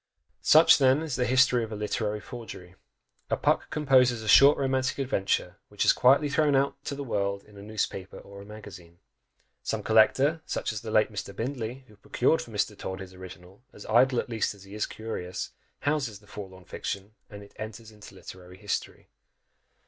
[0.41, 2.73] Such, then, is the history of a literary forgery!
[3.29, 7.43] A Puck composes a short romantic adventure, which is quietly thrown out to the world
[7.43, 8.97] in a newspaper or a magazine;
[9.61, 11.35] some collector, such as the late Mr.
[11.35, 12.75] Bindley, who procured for Mr.
[12.75, 15.51] Todd his original, as idle at least as he is curious,
[15.81, 19.11] houses the forlorn fiction and it enters into literary history!